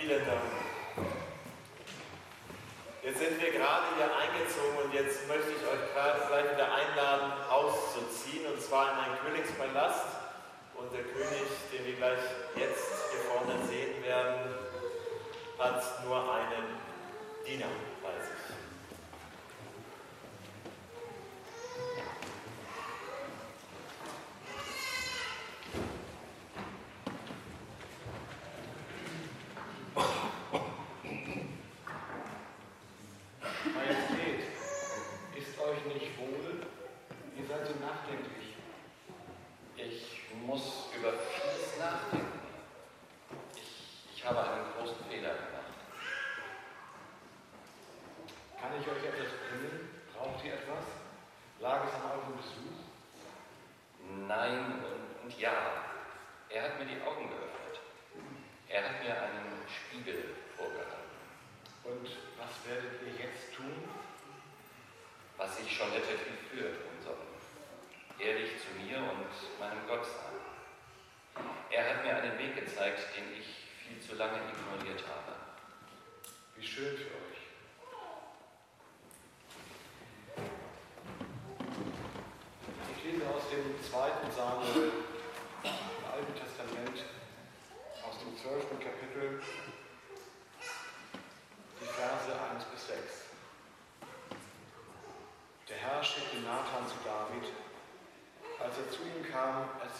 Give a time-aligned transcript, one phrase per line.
[0.00, 0.40] Vielen Dank.
[3.02, 8.46] Jetzt sind wir gerade hier eingezogen und jetzt möchte ich euch gleich wieder einladen, auszuziehen
[8.46, 10.06] und zwar in einen Königspalast.
[10.74, 12.18] Und der König, den wir gleich
[12.56, 14.54] jetzt hier vorne sehen werden,
[15.58, 16.80] hat nur einen
[17.46, 17.68] Diener
[18.02, 18.39] bei sich.
[40.50, 40.79] hemos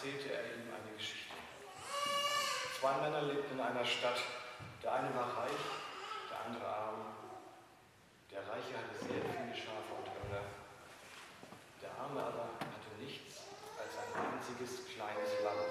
[0.01, 1.29] erzählte er ihm eine Geschichte.
[2.79, 4.17] Zwei Männer lebten in einer Stadt.
[4.81, 5.61] Der eine war reich,
[6.25, 7.05] der andere arm.
[8.31, 10.41] Der Reiche hatte sehr viele Schafe und Rinder.
[11.85, 13.45] Der Arme aber hatte nichts
[13.77, 15.63] als ein einziges kleines Lamm.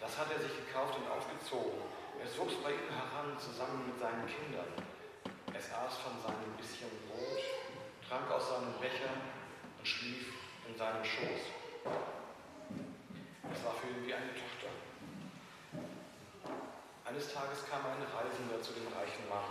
[0.00, 1.80] Das hat er sich gekauft und aufgezogen.
[2.22, 4.68] Es wuchs bei ihm heran zusammen mit seinen Kindern.
[5.56, 7.40] Es aß von seinem bisschen Brot,
[8.08, 9.08] trank aus seinem Becher
[9.78, 10.32] und schlief
[10.68, 11.42] in seinem Schoß.
[13.52, 14.70] Es war für ihn wie eine Tochter.
[17.06, 19.48] Eines Tages kam ein Reisender zu dem reichen Mann.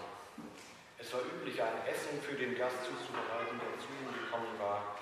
[0.99, 4.95] Es war üblich, ein Essen für den Gast zuzubereiten, der zu ihm gekommen war.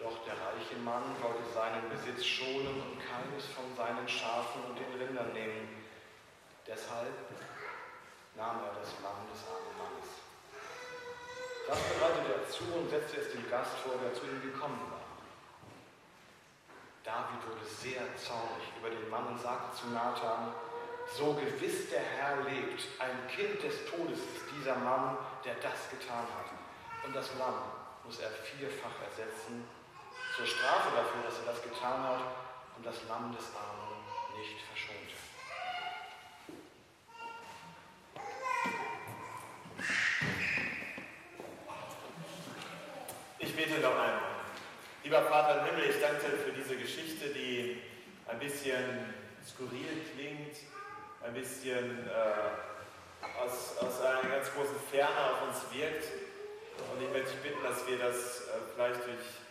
[0.00, 4.88] Doch der reiche Mann wollte seinen Besitz schonen und keines von seinen Schafen und den
[4.96, 5.84] Rindern nehmen.
[6.66, 7.12] Deshalb
[8.34, 10.08] nahm er das Lamm des armen Mannes.
[11.68, 15.04] Das bereitete er zu und setzte es dem Gast vor, der zu ihm gekommen war.
[17.04, 20.54] David wurde sehr zornig über den Mann und sagte zu Nathan,
[21.12, 26.24] so gewiss der Herr lebt, ein Kind des Todes ist dieser Mann, der das getan
[26.24, 26.48] hat.
[27.04, 27.68] Und das Lamm
[28.04, 29.64] muss er vierfach ersetzen,
[30.36, 32.20] zur Strafe dafür, dass er das getan hat
[32.76, 34.00] und das Lamm des Armen
[34.38, 35.14] nicht verschonte.
[43.38, 44.30] Ich bete noch einmal.
[45.02, 47.82] Lieber Vater im Himmel, ich danke dir für diese Geschichte, die
[48.28, 49.14] ein bisschen
[49.46, 50.56] skurril klingt,
[51.24, 56.04] ein bisschen äh, aus, aus einer ganz großen Ferne auf uns wirkt.
[56.92, 59.49] Und ich möchte dich bitten, dass wir das äh, vielleicht durch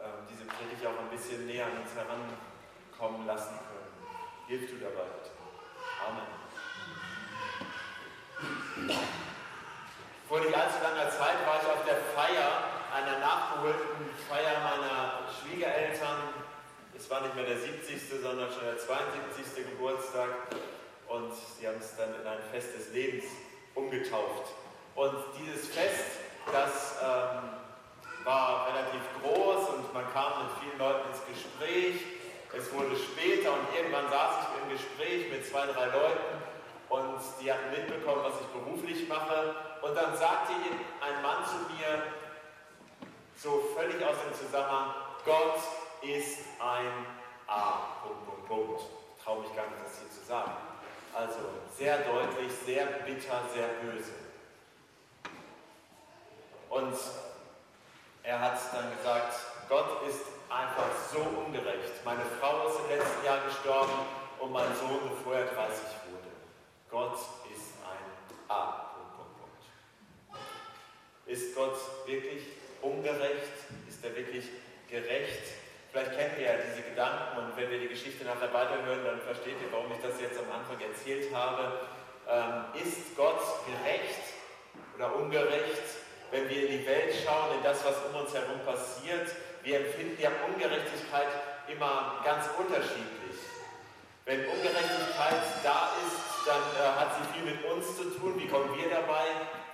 [0.00, 3.92] äh, diese Predigt auch ein bisschen näher an uns herankommen lassen können.
[4.46, 5.06] Hilf du dabei.
[6.06, 6.38] Amen.
[10.28, 16.34] Vor nicht allzu langer Zeit war ich auf der Feier einer nachgeholten Feier meiner Schwiegereltern.
[16.96, 19.66] Es war nicht mehr der 70., sondern schon der 72.
[19.70, 20.28] Geburtstag.
[21.08, 23.24] Und sie haben es dann in ein Fest des Lebens
[23.74, 24.52] umgetauft.
[24.94, 26.20] Und dieses Fest,
[26.52, 27.47] das ähm,
[28.28, 31.96] war relativ groß und man kam mit vielen Leuten ins Gespräch.
[32.52, 36.36] Es wurde später und irgendwann saß ich im Gespräch mit zwei, drei Leuten
[36.90, 39.54] und die hatten mitbekommen, was ich beruflich mache.
[39.80, 42.02] Und dann sagte ein Mann zu mir,
[43.34, 44.92] so völlig aus dem Zusammenhang,
[45.24, 45.60] Gott
[46.02, 47.06] ist ein
[47.46, 47.96] A.
[48.02, 48.82] Punkt, Punkt, Punkt.
[49.24, 50.52] Traue mich gar nicht, das hier zu sagen.
[51.14, 51.38] Also
[51.78, 54.12] sehr deutlich, sehr bitter, sehr böse.
[56.68, 56.94] Und
[58.28, 59.40] er hat dann gesagt,
[59.70, 60.20] Gott ist
[60.50, 62.04] einfach so ungerecht.
[62.04, 64.04] Meine Frau ist im letzten Jahr gestorben
[64.38, 65.56] und mein Sohn, bevor er 30
[66.12, 66.28] wurde.
[66.90, 67.14] Gott
[67.50, 68.84] ist ein A.
[71.24, 71.76] Ist Gott
[72.06, 72.42] wirklich
[72.82, 73.64] ungerecht?
[73.88, 74.44] Ist er wirklich
[74.90, 75.42] gerecht?
[75.90, 79.56] Vielleicht kennt ihr ja diese Gedanken und wenn wir die Geschichte nachher weiterhören, dann versteht
[79.60, 81.80] ihr, warum ich das jetzt am Anfang erzählt habe.
[82.28, 84.20] Ähm, ist Gott gerecht
[84.96, 85.97] oder ungerecht?
[86.30, 89.28] Wenn wir in die Welt schauen, in das, was um uns herum passiert,
[89.62, 91.28] wir empfinden ja Ungerechtigkeit
[91.68, 93.36] immer ganz unterschiedlich.
[94.24, 98.38] Wenn Ungerechtigkeit da ist, dann äh, hat sie viel mit uns zu tun.
[98.38, 99.24] Wie kommen wir dabei?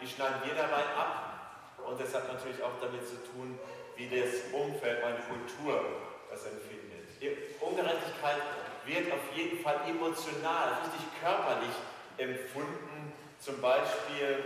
[0.00, 1.78] Wie schneiden wir dabei ab?
[1.84, 3.58] Und das hat natürlich auch damit zu tun,
[3.96, 5.84] wie das Umfeld, meine Kultur
[6.30, 7.06] das empfindet.
[7.20, 8.42] Die Ungerechtigkeit
[8.86, 11.74] wird auf jeden Fall emotional, richtig körperlich
[12.18, 13.12] empfunden.
[13.40, 14.44] Zum Beispiel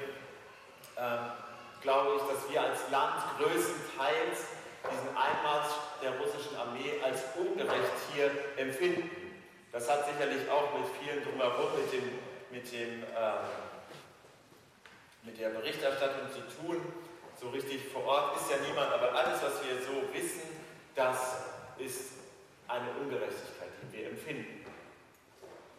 [0.97, 1.31] ähm,
[1.81, 4.59] glaube ich, dass wir als Land größtenteils
[4.91, 5.73] diesen Einmarsch
[6.03, 9.11] der russischen Armee als ungerecht hier empfinden.
[9.73, 12.19] Das hat sicherlich auch mit vielen drumherum, mit, dem,
[12.51, 13.47] mit, dem, ähm,
[15.25, 16.81] mit der Berichterstattung zu tun.
[17.41, 20.43] So richtig vor Ort ist ja niemand, aber alles, was wir so wissen,
[20.95, 21.45] das
[21.79, 22.13] ist
[22.67, 24.67] eine Ungerechtigkeit, die wir empfinden.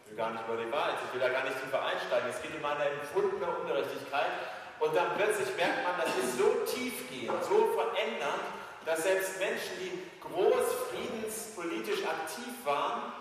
[0.04, 2.30] Ich will gar nicht über die Wahrheit, ich will da gar nicht tiefer einsteigen.
[2.30, 4.58] Es geht um eine empfundene Ungerechtigkeit.
[4.80, 8.44] Und dann plötzlich merkt man, das ist so tiefgehend, so verändernd,
[8.86, 9.92] dass selbst Menschen, die
[10.22, 13.12] groß friedenspolitisch aktiv waren,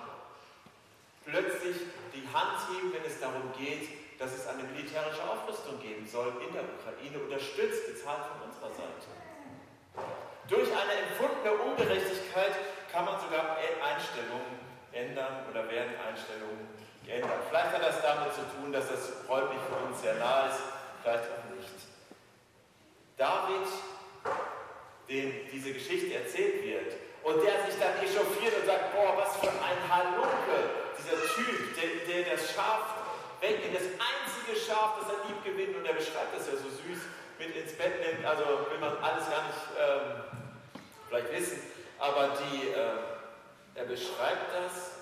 [1.24, 1.76] plötzlich
[2.14, 3.88] die Hand heben, wenn es darum geht,
[4.18, 9.06] dass es eine militärische Aufrüstung geben soll in der Ukraine, unterstützt, bezahlt von unserer Seite.
[10.48, 12.54] Durch eine empfundene Ungerechtigkeit
[12.90, 14.58] kann man sogar Einstellungen
[14.92, 16.66] ändern oder werden Einstellungen
[17.04, 17.44] geändert.
[17.48, 20.37] Vielleicht hat das damit zu tun, dass das räumlich für uns sehr nah ist,
[21.08, 21.78] vielleicht auch nicht.
[23.16, 23.68] David,
[25.08, 26.92] dem diese Geschichte erzählt wird,
[27.24, 32.24] und der sich dann echauffiert und sagt, boah, was für ein Halunke, dieser Typ, der,
[32.24, 32.94] der das Schaf
[33.40, 37.00] wegnimmt, das einzige Schaf, das er lieb gewinnt, und er beschreibt das ja so süß,
[37.38, 40.42] mit ins Bett nimmt, also will man alles gar nicht ähm,
[41.08, 41.62] vielleicht wissen,
[41.98, 44.98] aber die, äh, er beschreibt das.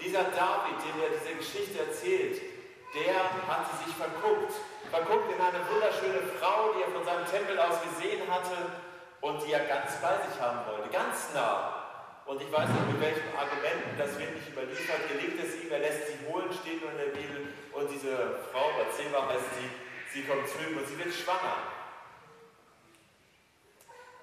[0.00, 2.53] Dieser David, dem er diese Geschichte erzählt,
[2.94, 3.18] der
[3.50, 4.54] hatte sich verguckt,
[4.90, 8.78] verguckt in eine wunderschöne Frau, die er von seinem Tempel aus gesehen hatte
[9.20, 11.82] und die er ganz bei sich haben wollte, ganz nah.
[12.24, 15.80] Und ich weiß nicht, mit welchen Argumenten, das wird nicht überliefert, gelingt es ihm, er
[15.80, 19.68] lässt sie holen, steht nur in der Bibel, und diese Frau, Bathseba heißt sie,
[20.14, 21.74] sie kommt zu ihm und sie wird schwanger.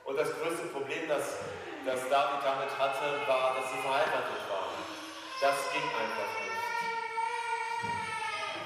[0.06, 1.38] Und das größte Problem, das,
[1.86, 4.72] das David damit hatte, war, dass sie verheiratet war.
[5.42, 6.41] Das ging einfach nicht.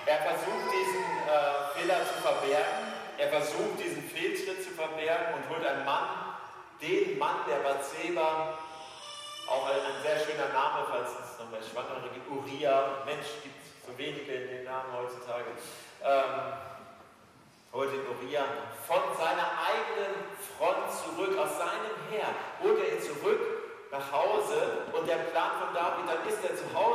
[0.06, 5.66] Er versucht diesen äh, Fehler zu verbergen, er versucht diesen Fehltritt zu verbergen und holt
[5.66, 6.38] einen Mann,
[6.80, 8.60] den Mann der Bathseba,
[9.48, 12.30] auch ein, ein sehr schöner Name, falls es noch mehr Schwangere gibt.
[12.30, 15.50] Uriah, Mensch, gibt so wenige in den Namen heutzutage.
[16.04, 16.54] Ähm,
[17.74, 18.46] holt den Uriah
[18.86, 20.14] von seiner eigenen
[20.54, 22.30] Front zurück, aus seinem Heer,
[22.62, 23.42] holt er ihn zurück
[23.92, 26.95] nach Hause und der Plan von David, dann ist er zu Hause,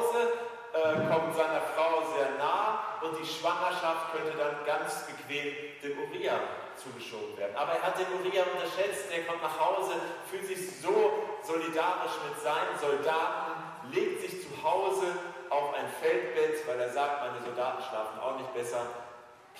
[3.21, 6.41] die Schwangerschaft könnte dann ganz bequem dem Uriah
[6.77, 7.57] zugeschoben werden.
[7.57, 9.93] Aber er hat den Uriah unterschätzt, der kommt nach Hause,
[10.31, 15.07] fühlt sich so solidarisch mit seinen Soldaten, legt sich zu Hause
[15.51, 18.87] auf ein Feldbett, weil er sagt, meine Soldaten schlafen auch nicht besser.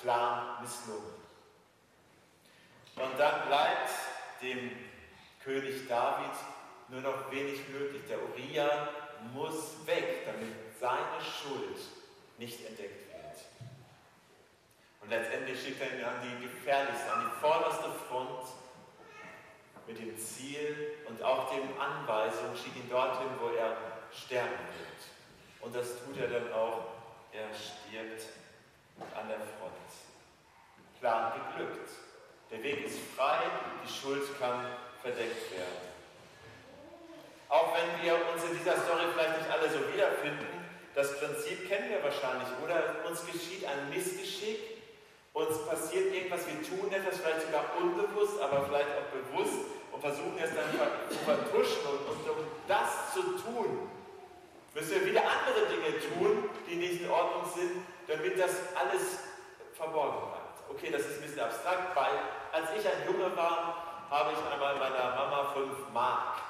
[0.01, 1.21] Plan misslungen.
[2.97, 3.91] Und dann bleibt
[4.41, 4.71] dem
[5.43, 6.33] König David
[6.89, 8.03] nur noch wenig möglich.
[8.09, 8.89] Der Uriah
[9.35, 11.79] muss weg, damit seine Schuld
[12.39, 13.10] nicht entdeckt wird.
[15.01, 18.47] Und letztendlich schickt er ihn an die gefährlichste, an die vorderste Front
[19.87, 23.77] mit dem Ziel und auch dem Anweisung, schickt ihn dorthin, wo er
[24.13, 25.01] sterben wird.
[25.61, 26.85] Und das tut er dann auch.
[27.33, 28.27] Er stirbt
[29.17, 29.71] an der Front.
[31.01, 31.91] Plan geglückt.
[32.51, 33.39] Der Weg ist frei,
[33.85, 34.67] die Schuld kann
[35.01, 35.91] verdeckt werden.
[37.49, 40.47] Auch wenn wir uns in dieser Story vielleicht nicht alle so wiederfinden,
[40.95, 43.09] das Prinzip kennen wir wahrscheinlich, oder?
[43.09, 44.80] Uns geschieht ein Missgeschick
[45.47, 50.39] uns passiert irgendwas, wir tun etwas, vielleicht sogar unbewusst, aber vielleicht auch bewusst und versuchen
[50.43, 50.71] es dann
[51.09, 51.83] zu vertuschen.
[51.87, 53.91] Und, um das zu tun,
[54.75, 59.19] müssen wir wieder andere Dinge tun, die nicht in Ordnung sind, damit das alles
[59.75, 60.71] verborgen bleibt.
[60.71, 62.19] Okay, das ist ein bisschen abstrakt, weil
[62.53, 66.43] als ich ein Junge war, habe ich einmal meiner Mama fünf Mark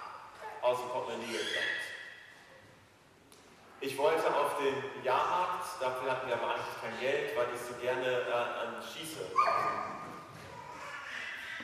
[0.62, 1.80] aus dem Portemonnaie geklaut.
[3.82, 7.74] Ich wollte auf den Jahrmarkt, dafür hatten wir aber eigentlich kein Geld, weil ich so
[7.80, 9.32] gerne äh, an Schieße.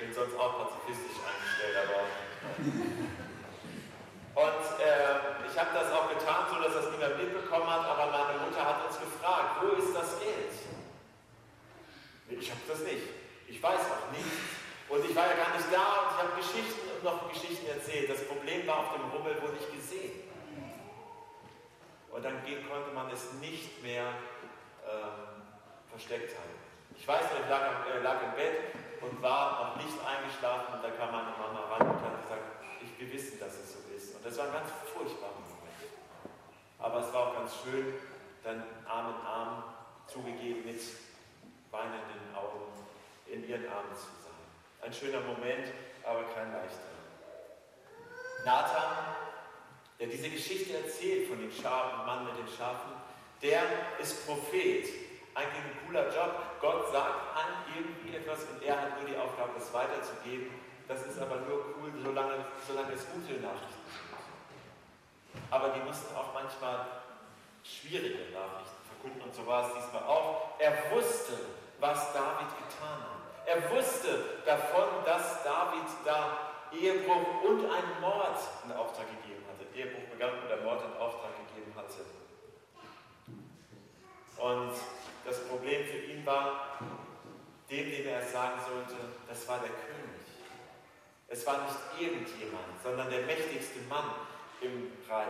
[0.00, 2.00] Bin sonst auch pazifistisch eingestellt, aber.
[4.37, 8.44] Und äh, ich habe das auch getan, so dass das niemand mitbekommen hat, aber meine
[8.44, 10.52] Mutter hat uns gefragt, wo ist das Geld?
[12.28, 13.08] Ich habe das nicht.
[13.49, 14.28] Ich weiß auch nicht.
[14.88, 18.11] Und ich war ja gar nicht da und ich habe Geschichten und noch Geschichten erzählt.
[18.11, 20.26] Das Problem war, auf dem Rummel wurde ich gesehen.
[22.16, 24.08] Und dann konnte man es nicht mehr
[24.88, 25.44] ähm,
[25.90, 26.64] versteckt halten.
[26.96, 27.61] Ich weiß noch, ich lag,
[27.92, 31.87] äh, lag, im Bett und war noch nicht eingeschlafen und da kam meine Mama rein
[31.87, 34.16] und hat gesagt, ich, wir wissen, dass es so ist.
[34.16, 35.92] Und das war ein ganz furchtbarer Moment.
[36.78, 37.92] Aber es war auch ganz schön,
[38.42, 39.64] dann Arm in Arm
[40.06, 40.80] zugegeben mit
[41.70, 42.64] weinenden Augen
[43.26, 44.40] in ihren Armen zu sein.
[44.80, 45.68] Ein schöner Moment,
[46.02, 46.96] aber kein leichter.
[48.46, 49.16] Nathan,
[49.99, 52.93] der diese Geschichte erzählt von dem Schafen, Mann mit den Schafen,
[53.43, 53.62] der
[54.00, 54.88] ist Prophet.
[55.35, 56.33] Eigentlich ein cooler Job.
[56.61, 60.49] Gott sagt an irgendwie etwas und er hat nur die Aufgabe, es weiterzugeben.
[60.88, 64.07] Das ist aber nur cool, solange, solange es gute Nachrichten sind.
[65.50, 66.87] Aber die mussten auch manchmal
[67.62, 70.59] schwierige Nachrichten verkünden und so war es diesmal auch.
[70.59, 71.35] Er wusste,
[71.81, 73.17] was David getan hat.
[73.47, 76.38] Er wusste davon, dass David da
[77.06, 79.66] Ehebruch und einen Mord in Auftrag gegeben hatte.
[79.76, 82.04] Ehebruch begann und der Mord in Auftrag gegeben hatte.
[84.38, 84.75] Und
[85.25, 86.78] das Problem für ihn war,
[87.70, 90.26] dem, dem er sagen sollte, das war der König.
[91.28, 94.04] Es war nicht irgendjemand, sondern der mächtigste Mann
[94.60, 95.26] im Reich.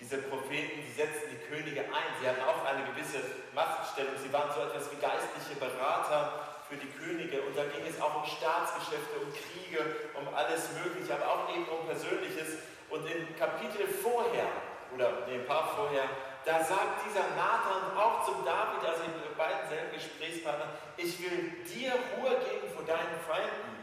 [0.00, 2.10] Diese Propheten, die setzten die Könige ein.
[2.20, 3.18] Sie hatten auch eine gewisse
[3.54, 4.12] Machtstellung.
[4.22, 7.42] Sie waren so etwas wie geistliche Berater für die Könige.
[7.42, 11.64] Und da ging es auch um Staatsgeschäfte, um Kriege, um alles Mögliche, aber auch eben
[11.66, 12.60] um Persönliches.
[12.90, 14.48] Und im Kapitel vorher,
[14.94, 16.04] oder nee, ein paar vorher,
[16.44, 21.92] da sagt dieser Nathan auch zum David, also in beiden selben Gesprächspartnern, ich will dir
[22.16, 23.78] Ruhe geben vor deinen Feinden.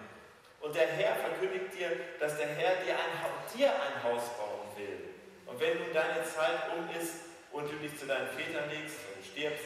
[0.62, 3.13] Und der Herr verkündigt dir, dass der Herr dir ein,
[3.54, 5.13] dir ein Haus bauen will.
[5.46, 9.24] Und wenn nun deine Zeit um ist und du dich zu deinen Vätern legst und
[9.24, 9.65] stirbst,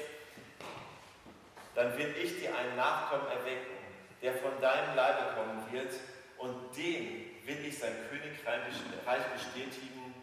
[1.75, 3.77] dann will ich dir einen Nachkommen erwecken,
[4.21, 5.93] der von deinem Leibe kommen wird,
[6.37, 10.13] und dem will ich sein Königreich bestätigen,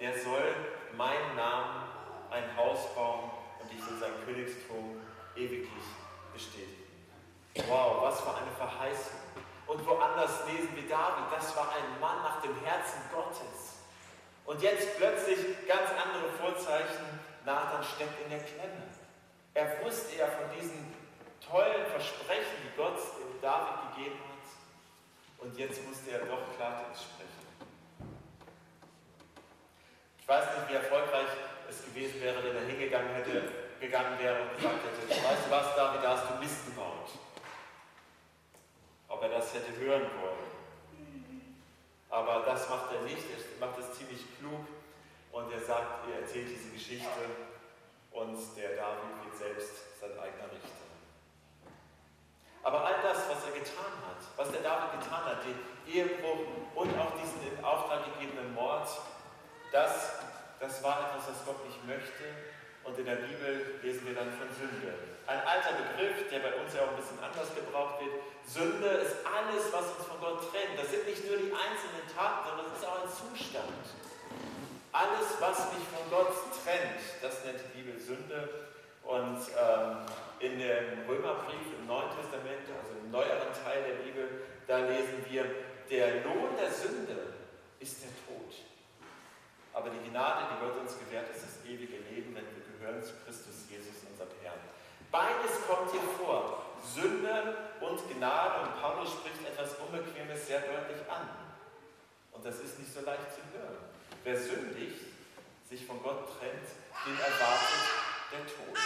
[0.00, 0.54] der soll
[0.96, 1.84] meinen Namen
[2.30, 5.00] ein Haus bauen und ich will sein Königstum
[5.36, 5.84] ewiglich
[6.32, 6.86] bestätigen.
[7.68, 9.20] Wow, was für eine Verheißung.
[9.66, 13.84] Und woanders lesen wir David, das war ein Mann nach dem Herzen Gottes.
[14.44, 18.86] Und jetzt plötzlich ganz andere Vorzeichen, Nathan steckt in der Klemme.
[19.54, 20.94] Er wusste ja von diesen
[21.48, 22.98] tollen Versprechen, die Gott
[23.40, 24.46] David gegeben hat.
[25.38, 27.46] Und jetzt musste er doch Klartext sprechen.
[30.18, 31.28] Ich weiß nicht, wie erfolgreich
[31.70, 33.42] es gewesen wäre, wenn er hingegangen hätte,
[33.78, 37.10] gegangen wäre und gesagt hätte, weißt du was, David, da hast du Mist gebaut.
[39.08, 40.46] Ob er das hätte hören wollen.
[42.10, 44.66] Aber das macht er nicht, er macht es ziemlich klug
[45.32, 47.06] und er sagt, er erzählt diese Geschichte
[48.10, 50.85] und der David wird selbst sein eigener Richter.
[52.66, 55.54] Aber all das, was er getan hat, was der David getan hat, den
[55.86, 58.88] Ehebruch und auch diesen in Auftrag gegebenen Mord,
[59.70, 60.18] das
[60.58, 62.24] das war etwas, was Gott nicht möchte.
[62.84, 64.94] Und in der Bibel lesen wir dann von Sünde.
[65.26, 68.14] Ein alter Begriff, der bei uns ja auch ein bisschen anders gebraucht wird.
[68.46, 70.78] Sünde ist alles, was uns von Gott trennt.
[70.78, 73.84] Das sind nicht nur die einzelnen Taten, sondern es ist auch ein Zustand.
[74.94, 76.32] Alles, was mich von Gott
[76.62, 78.70] trennt, das nennt die Bibel Sünde.
[79.02, 80.06] Und ähm,
[80.40, 85.44] in dem Römerbrief im Neuen Testament, also im neueren Teil der Bibel, da lesen wir,
[85.90, 87.34] der Lohn der Sünde
[87.80, 88.52] ist der Tod.
[89.72, 93.12] Aber die Gnade, die Gott uns gewährt, ist das ewige Leben, wenn wir gehören zu
[93.24, 94.58] Christus Jesus, unserem Herrn.
[95.10, 96.62] Beides kommt hier vor.
[96.82, 98.62] Sünde und Gnade.
[98.62, 101.28] Und Paulus spricht etwas Unbequemes sehr deutlich an.
[102.32, 103.76] Und das ist nicht so leicht zu hören.
[104.24, 105.04] Wer sündigt,
[105.68, 106.68] sich von Gott trennt,
[107.06, 107.84] den erwartet
[108.32, 108.76] der Tod.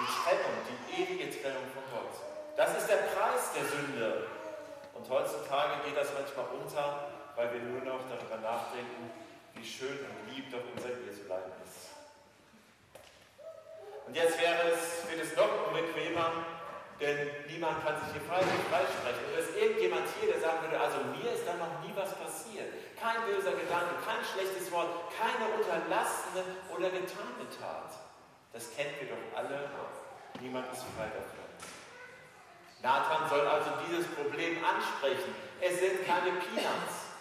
[0.00, 2.14] Die Trennung, die ewige Trennung von Gott.
[2.56, 4.26] Das ist der Preis der Sünde.
[4.94, 9.10] Und heutzutage geht das manchmal unter, weil wir nur noch darüber nachdenken,
[9.54, 11.92] wie schön und lieb doch unser Jesulein ist.
[14.06, 16.44] Und jetzt wäre es, wird es noch unbequemer,
[17.00, 19.24] denn niemand kann sich hier frei, freisprechen.
[19.26, 22.12] Und es ist irgendjemand hier, der sagen würde, also mir ist da noch nie was
[22.14, 22.68] passiert.
[23.00, 28.01] Kein böser Gedanke, kein schlechtes Wort, keine unterlassene oder getane Tat.
[28.52, 29.70] Das kennen wir doch alle.
[30.40, 31.42] Niemand ist frei davon.
[32.82, 35.34] Nathan soll also dieses Problem ansprechen.
[35.60, 37.14] Es sind keine Peanuts.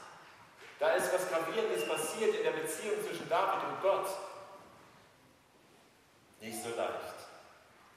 [0.80, 4.08] Da ist was Gravierendes passiert in der Beziehung zwischen David und Gott.
[6.42, 7.22] Nicht so leicht.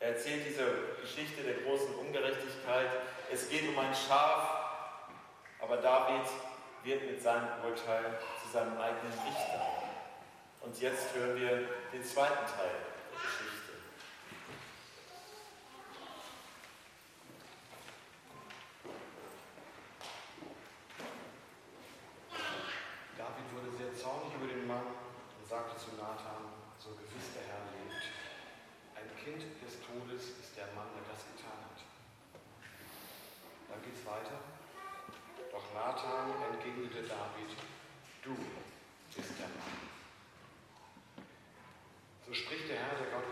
[0.00, 0.66] Er erzählt diese
[1.00, 2.90] Geschichte der großen Ungerechtigkeit.
[3.32, 4.46] Es geht um ein Schaf,
[5.60, 6.26] aber David
[6.82, 9.82] wird mit seinem Urteil zu seinem eigenen Richter.
[10.60, 12.93] Und jetzt hören wir den zweiten Teil
[42.26, 43.28] So spricht der Herr, der Gott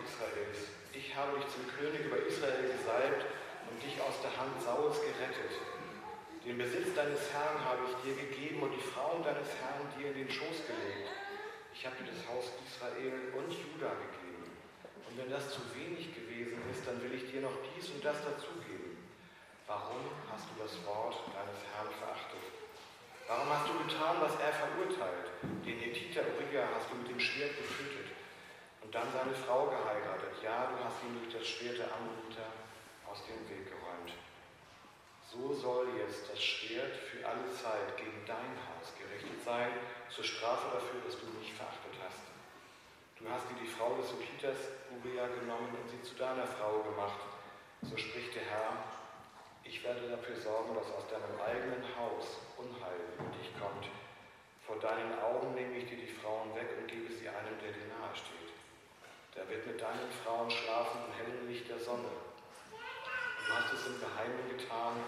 [1.51, 3.27] zum König über Israel gesalbt
[3.71, 5.59] und dich aus der Hand Sauls gerettet.
[6.47, 10.27] Den Besitz deines Herrn habe ich dir gegeben und die Frauen deines Herrn dir in
[10.27, 11.11] den Schoß gelegt.
[11.75, 14.22] Ich habe dir das Haus Israel und Juda gegeben.
[15.13, 18.17] Und wenn das zu wenig gewesen ist, dann will ich dir noch dies und das
[18.25, 18.97] dazugeben.
[19.69, 22.41] Warum hast du das Wort deines Herrn verachtet?
[23.29, 25.37] Warum hast du getan, was er verurteilt?
[25.69, 28.17] Den Ethiter Uriah hast du mit dem Schwert getötet
[28.81, 30.33] und dann seine Frau geheiratet.
[30.41, 32.49] Ja, du hast ihn durch das Schwert der Ammoniter
[33.05, 34.17] aus dem Weg geräumt.
[35.29, 39.77] So soll jetzt das Schwert für alle Zeit gegen dein Haus gerichtet sein,
[40.09, 42.32] zur Strafe dafür, dass du mich verachtet hast.
[43.23, 47.23] Du hast dir die Frau des Ukitas Uriah genommen und sie zu deiner Frau gemacht.
[47.83, 48.75] So spricht der Herr,
[49.63, 53.87] ich werde dafür sorgen, dass aus deinem eigenen Haus Unheil über dich kommt.
[54.67, 57.87] Vor deinen Augen nehme ich dir die Frauen weg und gebe sie einem, der dir
[57.95, 58.51] nahe steht.
[59.39, 62.11] Der wird mit deinen Frauen schlafen im hellen Licht der Sonne.
[63.47, 64.99] Du hast es im Geheimen getan,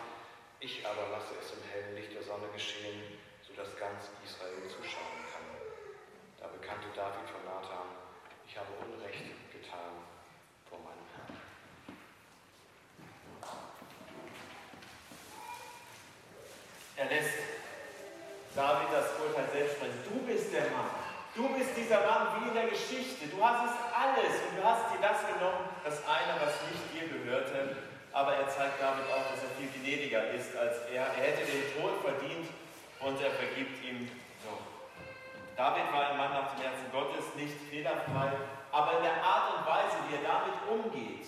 [0.61, 5.51] ich aber lasse es im hellen Licht der Sonne geschehen, sodass ganz Israel zuschauen kann.
[6.39, 7.89] Da bekannte David von Nathan,
[8.47, 9.97] ich habe Unrecht getan
[10.69, 11.39] vor meinem Herrn.
[17.05, 17.37] Er lässt
[18.57, 20.01] David das Urteil selbst sprechen.
[20.09, 20.89] Du bist der Mann.
[21.37, 23.29] Du bist dieser Mann wie in der Geschichte.
[23.29, 27.05] Du hast es alles und du hast dir das genommen, das eine, was nicht dir
[27.13, 27.77] gehörte
[28.15, 31.03] aber er zeigt damit auch, dass er viel gnädiger ist als er.
[31.03, 32.47] Er hätte den Tod verdient
[33.01, 34.09] und er vergibt ihm
[34.39, 34.55] so.
[35.57, 38.39] David war ein Mann nach dem Herzen Gottes, nicht fehlerfrei,
[38.71, 41.27] aber in der Art und Weise, wie er damit umgeht,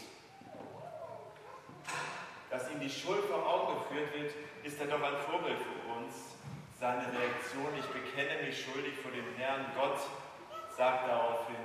[2.50, 6.36] dass ihm die Schuld vor Augen geführt wird, ist er doch ein Vorbild für uns.
[6.78, 9.98] Seine Reaktion, ich bekenne mich schuldig vor dem Herrn, Gott
[10.76, 11.56] sagt daraufhin,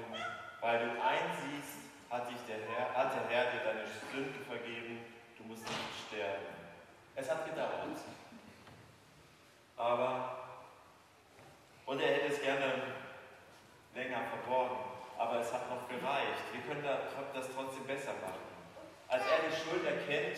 [0.62, 5.00] weil du einsiehst, hat, dich der Herr, hat der Herr dir deine Sünden vergeben,
[5.38, 6.46] du musst nicht sterben.
[7.16, 7.72] Es hat gedauert.
[9.78, 10.38] Aber,
[11.86, 12.84] und er hätte es gerne
[13.96, 14.78] länger verborgen,
[15.18, 16.44] aber es hat noch gereicht.
[16.52, 16.84] Wir können
[17.34, 18.42] das trotzdem besser machen.
[19.08, 20.38] Als er die Schuld erkennt,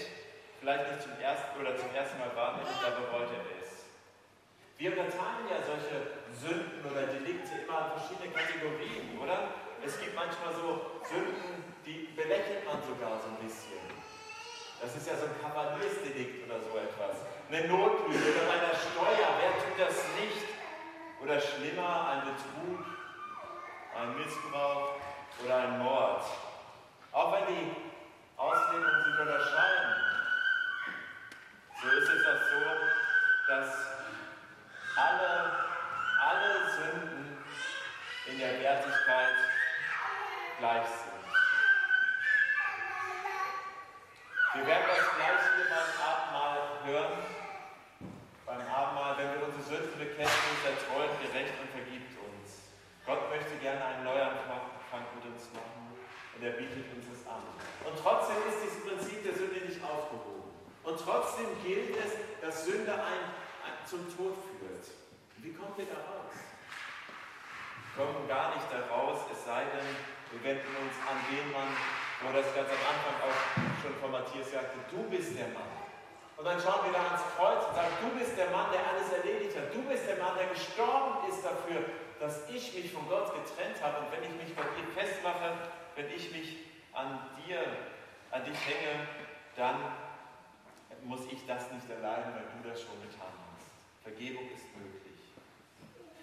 [0.64, 3.84] vielleicht nicht zum ersten oder zum ersten Mal wahrnimmt, da bereut er es.
[4.80, 9.60] Wir unterteilen ja solche Sünden oder Delikte immer in verschiedene Kategorien, oder?
[9.84, 13.84] Es gibt manchmal so Sünden, die belächelt man sogar so ein bisschen.
[14.80, 17.28] Das ist ja so ein Kavaliersdelikt oder so etwas.
[17.52, 20.48] Eine Notlüge oder bei der Steuer, wer tut das nicht?
[21.20, 22.88] Oder schlimmer, ein Betrug,
[24.00, 24.96] ein Missbrauch
[25.44, 26.24] oder ein Mord.
[27.12, 27.76] Auch wenn die
[28.40, 30.14] Auslegungen sich unterscheiden,
[31.84, 32.64] so ist es auch so,
[33.54, 33.70] dass
[34.98, 35.52] alle,
[36.18, 37.38] alle Sünden
[38.26, 39.38] in der Wertigkeit
[40.58, 41.24] gleich sind.
[44.56, 47.14] Wir werden das gleich hier beim Abendmahl hören.
[48.46, 52.74] Beim Abendmahl, wenn wir unsere Sünden bekennen, ist er treu und gerecht und vergibt uns.
[53.06, 55.94] Gott möchte gerne einen Neuanfang mit uns machen
[56.36, 57.46] und er bietet uns das an.
[57.86, 60.33] Und trotzdem ist dieses Prinzip der Sünde nicht aufgehoben.
[60.94, 63.34] Und trotzdem gilt es, dass Sünde einen,
[63.90, 64.86] zum Tod führt.
[65.42, 66.38] Wie kommen wir da raus?
[66.38, 69.90] Wir kommen gar nicht da raus, es sei denn,
[70.30, 71.74] wir wenden uns an den Mann,
[72.22, 73.42] wo das ganz am Anfang auch
[73.82, 75.66] schon von Matthias sagte, du bist der Mann.
[76.38, 79.10] Und dann schauen wir da ans Kreuz und sagen, du bist der Mann, der alles
[79.18, 79.74] erledigt hat.
[79.74, 81.90] Du bist der Mann, der gestorben ist dafür,
[82.22, 84.06] dass ich mich von Gott getrennt habe.
[84.06, 85.58] Und wenn ich mich bei dir festmache,
[85.98, 87.66] wenn ich mich an dir,
[88.30, 89.10] an dich hänge,
[89.58, 89.82] dann
[91.06, 93.68] muss ich das nicht erleiden, weil du das schon getan hast.
[94.04, 95.20] Vergebung ist möglich.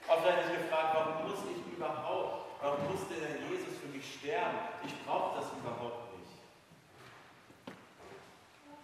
[0.09, 4.69] Oft werde ich gefragt, warum muss ich überhaupt Warum musste denn Jesus für mich sterben?
[4.85, 6.29] Ich brauche das überhaupt nicht.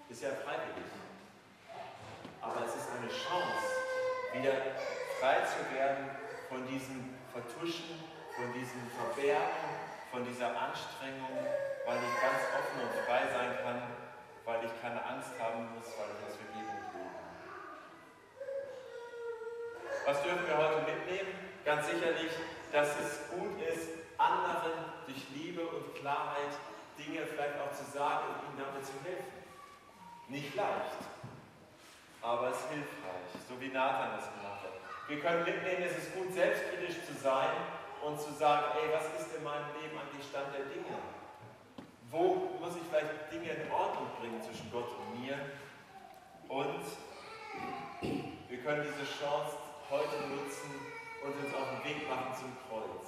[0.09, 0.89] Ist ja freiwillig.
[2.41, 3.69] Aber es ist eine Chance,
[4.33, 4.57] wieder
[5.21, 6.09] frei zu werden
[6.49, 8.01] von diesem Vertuschen,
[8.33, 9.69] von diesem Verbergen,
[10.11, 11.37] von dieser Anstrengung,
[11.85, 13.83] weil ich ganz offen und frei sein kann,
[14.47, 17.13] weil ich keine Angst haben muss, weil ich aus Vergebung lebe.
[20.07, 21.35] Was dürfen wir heute mitnehmen?
[21.65, 22.31] Ganz sicherlich
[22.73, 26.53] dass es gut ist, anderen durch Liebe und Klarheit
[26.99, 29.33] Dinge vielleicht auch zu sagen und ihnen damit zu helfen.
[30.29, 31.01] Nicht leicht,
[32.21, 34.77] aber es ist hilfreich, so wie Nathan es gemacht hat.
[35.09, 37.51] Wir können mitnehmen, es ist gut, selbstkritisch zu sein
[38.03, 40.99] und zu sagen, ey, was ist in meinem Leben eigentlich Stand der Dinge?
[42.11, 42.56] Wo
[43.07, 45.39] vielleicht Dinge in Ordnung bringen zwischen Gott und mir.
[46.49, 46.85] Und
[48.49, 49.57] wir können diese Chance
[49.91, 50.71] heute nutzen
[51.23, 53.07] und uns auf den Weg machen zum Kreuz.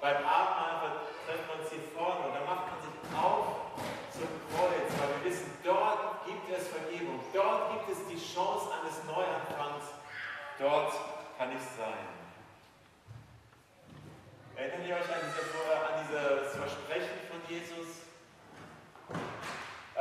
[0.00, 3.76] Beim Abendmahl treffen wir uns hier vorne und dann macht man sich auf
[4.10, 9.04] zum Kreuz, weil wir wissen, dort gibt es Vergebung, dort gibt es die Chance eines
[9.04, 9.84] Neuanfangs,
[10.58, 10.92] dort
[11.36, 12.08] kann ich sein.
[14.56, 15.44] Erinnert ihr euch an, diese,
[15.76, 18.09] an dieses Versprechen von Jesus?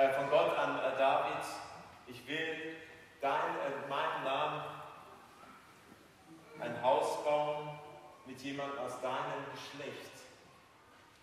[0.08, 1.44] Von Gott an äh, David?
[2.08, 2.78] Ich will
[3.20, 4.64] dein, äh, meinen Namen
[6.62, 7.80] ein Haus bauen
[8.26, 10.12] mit jemandem aus deinem Geschlecht.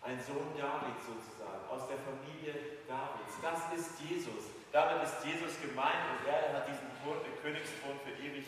[0.02, 3.34] Ein Sohn Davids sozusagen, aus der Familie Davids.
[3.42, 4.52] Das ist Jesus.
[4.72, 8.44] Damit ist Jesus gemeint und er hat diesen Thron, den Königsthron für ewig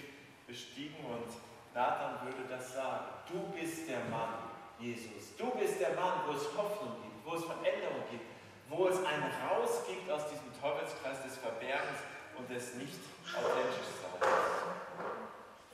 [0.47, 1.29] bestiegen und
[1.75, 3.07] Nathan würde das sagen.
[3.29, 4.35] Du bist der Mann,
[4.79, 5.37] Jesus.
[5.37, 8.38] Du bist der Mann, wo es Hoffnung gibt, wo es Veränderung gibt,
[8.69, 12.05] wo es ein Raus gibt aus diesem Teufelskreis des Verbergens
[12.37, 13.01] und des nicht
[13.33, 14.29] authentisch Seins.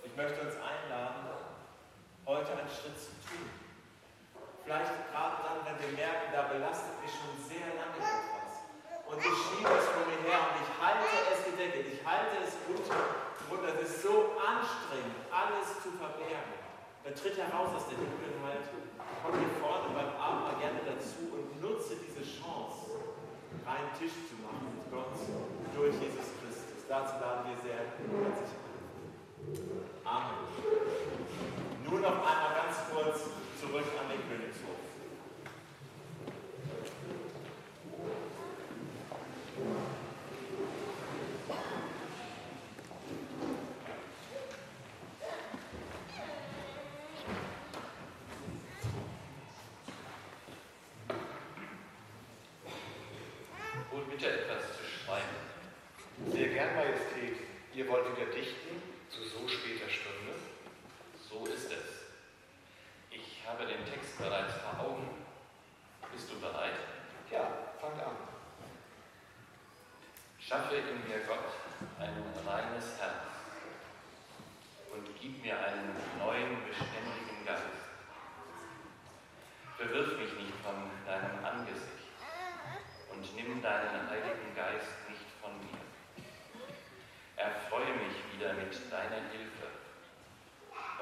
[0.05, 1.27] Ich möchte uns einladen,
[2.27, 3.51] heute einen Schritt zu tun.
[4.63, 8.35] Vielleicht gerade dann, wenn wir merken, da belastet mich schon sehr lange etwas
[9.11, 12.55] und ich schiebe es vor mir her und ich halte es gedeckelt, ich halte es
[12.65, 13.27] unter.
[13.51, 16.65] Und es ist so anstrengend, alles zu verbergen.
[17.05, 18.65] Dann tritt heraus aus der Dunkelheit,
[19.21, 22.97] komm hier vorne beim Abend gerne dazu und nutze diese Chance,
[23.69, 25.13] einen Tisch zu machen mit Gott
[25.77, 26.89] durch Jesus Christus.
[26.89, 28.33] Dazu laden wir sehr herzlich ein.
[30.01, 30.49] Amen.
[31.85, 33.29] Nun noch einmal ganz kurz
[33.61, 34.84] zurück an den Königshof.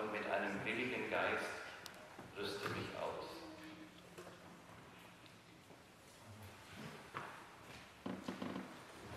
[0.03, 1.62] Und mit einem willigen Geist mich.